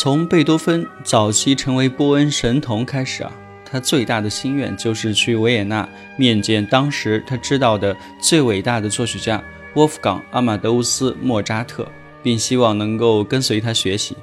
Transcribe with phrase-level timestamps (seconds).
[0.00, 3.32] 从贝多芬早期成为波恩神童开始啊，
[3.64, 9.42] 他最大的心愿就是去维也纳面见当时他知道的最伟大的作曲家
[9.74, 11.84] 沃夫冈·阿马德乌斯·莫扎特，
[12.22, 14.16] 并希望能够跟随他学习。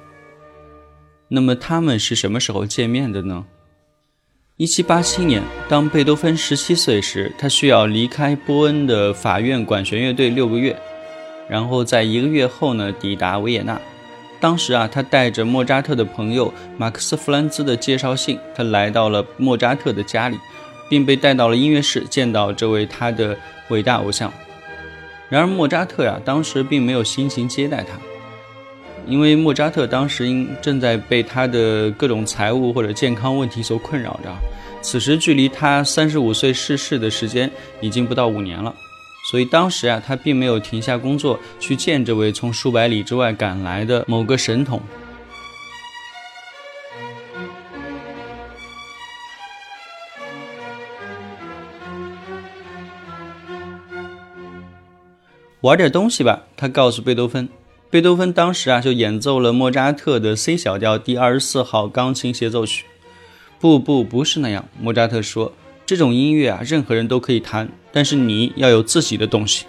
[1.28, 3.44] 那么他们是什么时候见面的呢？
[4.56, 10.82] 一七八七年，当贝多芬十七岁时，他需要离开波恩的法院管弦乐队六个月，
[11.50, 13.78] 然后在一个月后呢，抵达维也纳。
[14.40, 20.38] 当时啊，他带着莫扎特的朋友马克思·弗兰兹的介绍信，他来到了莫扎特的家里，
[20.90, 23.36] 并被带到了音乐室见到这位他的
[23.70, 24.32] 伟大偶像。
[25.30, 27.98] 然而莫扎特呀，当时并没有心情接待他，
[29.08, 34.30] 因为莫扎特当时因正在被他的各种财务或者健康问题所困扰着。
[34.82, 37.50] 此时距离他三十五岁逝世的时间
[37.82, 38.72] 已经不到五年了。
[39.30, 44.80] 所以当时啊，他并没有停下工作去见这位从数百里之外赶来的某个神童。
[55.62, 57.50] 玩点东西吧，他告诉贝多芬。
[57.90, 62.86] 贝多芬当时啊，就演奏了莫扎特的 C 小调第二十四号钢琴协奏曲。
[63.60, 65.52] 不不，不是那样，莫扎特说。
[65.88, 69.66] 这种音乐啊，任何人都可以弹，但是你要有自己的东西。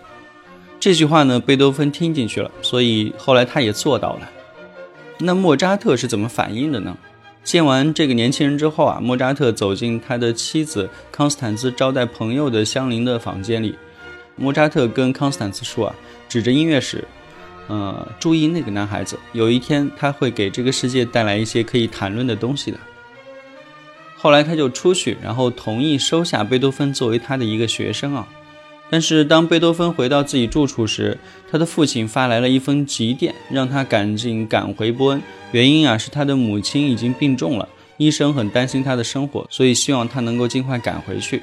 [0.81, 4.29] 这句话呢，贝多芬听进去了，所以后来他也做到了。
[5.19, 6.99] 那莫扎特是怎么反应的呢？
[7.45, 13.77] 见完这个年轻人之后啊，莫扎特走进他的妻子康斯坦兹招待朋友的相邻的房间里。
[14.35, 15.95] 莫扎特跟康斯坦兹说啊，
[16.29, 17.07] 指着音乐室，
[17.69, 22.79] 呃，注意那个男孩子，有一天他会给这个世界带来一些可以谈论的东西的。
[24.27, 28.27] 后来他就出去，然后同意收下贝多芬作为他的一个学生啊。
[28.91, 31.17] 但是当贝多芬回到自己住处时，
[31.49, 35.23] 他的父亲发来了一封急电，让他赶紧赶回波恩。
[35.53, 41.41] 原因啊是他的母亲已经病重了，医生很担心他的生活，所以希望他能够尽快赶回去。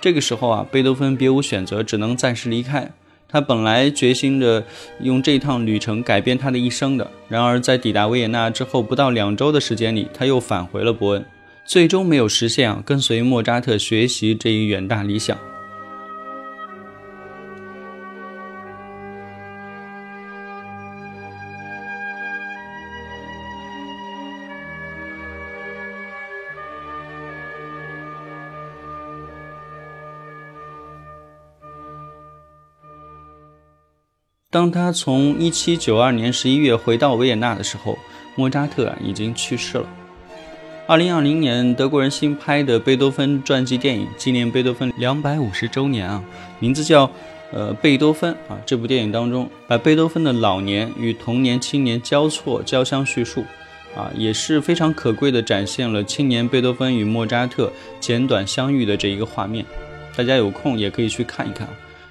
[0.00, 2.90] 这个时候啊，贝多芬别无选择，只能暂时离开。
[3.28, 4.64] 他本来决心着
[5.02, 11.24] 用这趟旅程改变他的一生的，然而在抵达维也纳之后不到两周的时间里，他又返回了伯恩。
[11.68, 15.36] 最终没有实现啊，跟随莫扎特学习这一远大理想。
[34.50, 37.98] 当他从1792年11月回到维也纳的时候，
[38.34, 39.86] 莫扎特啊已经去世了。
[40.88, 46.24] 二零二零年，德国人新拍的贝多芬传记电影，纪念贝多芬两百五十周年啊，
[46.60, 47.06] 名字叫
[47.52, 48.58] 《呃贝多芬》啊。
[48.64, 53.44] 这部电影当中，把贝多芬的老年与童年、青年交错交相叙述，
[53.94, 59.62] 啊，也是非常可贵的展现了青年贝多芬与莫扎特简短相遇的这一个画面。
[60.16, 61.68] 大家有空也可以去看一看。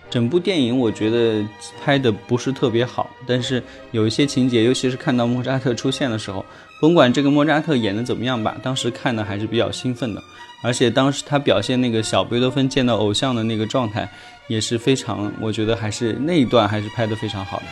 [0.09, 1.45] 整部电影我觉得
[1.83, 6.45] 拍的不是特别好，但是有一些情节，尤其是看到莫扎特出现的时候，
[6.79, 10.23] 甭管这个莫扎特演的怎么样吧，当时看的还是比较兴奋的。
[10.63, 14.09] 而且当时他表现那个小贝多芬见到偶像的那个状态，
[14.47, 17.65] 也是非常，我觉得还是那一段还是拍的非常好的。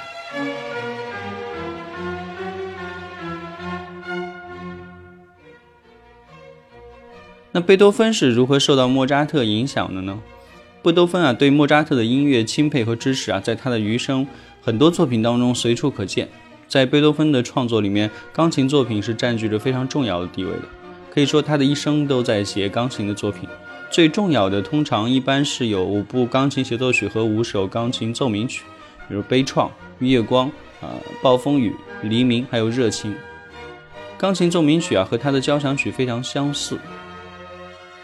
[7.54, 10.20] 那贝多芬是如何受到莫扎特影响的呢？
[10.86, 14.28] 贝多芬啊，对莫扎特的音乐钦佩和支持啊，在他的余生
[14.62, 16.30] 很多作品当中随处可见。
[16.68, 20.62] 在贝多芬的创作里面，钢琴作品是占据着非常重要的地位的。
[21.12, 23.50] 可以说，他的一生都在写钢琴的作品。
[23.90, 28.64] 最重要的，通常一般是有五部钢琴协奏曲和五首钢琴奏鸣曲，
[29.10, 29.64] 比如《悲怆》
[29.98, 30.48] 《月光》
[30.86, 30.94] 啊，
[31.24, 31.72] 《暴风雨》
[32.08, 33.12] 《黎明》还有《热情》。
[34.20, 36.78] 钢琴奏鸣曲啊和他的交响曲非常相似，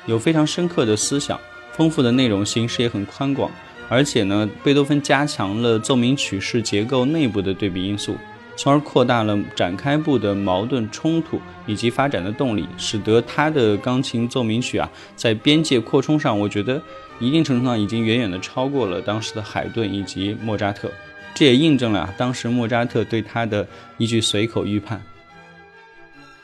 [0.07, 1.39] 有非常深刻的思想，
[1.74, 3.50] 丰富的内容，形式也很宽广。
[3.90, 8.16] 而且呢，贝多芬加强了奏鸣曲式结构内部的对比因素，
[8.56, 16.82] 从而扩大了展开部的矛盾冲突以及发展的动力，使得他的钢琴奏鸣曲啊在边界扩充上，我觉得
[17.20, 20.90] 一定程度上已经远远的超过了当时的海顿以及莫扎特。
[21.34, 25.02] 这也印证了当时莫扎特对他的一句随口预判。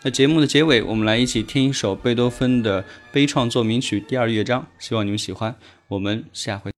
[0.03, 5.55] 那节目的结尾，我们来一起听一首贝多芬的悲怆奏鸣曲第二乐章，希望你们喜欢。
[5.87, 6.76] 我们下回。